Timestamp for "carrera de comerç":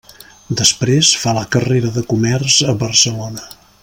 1.57-2.57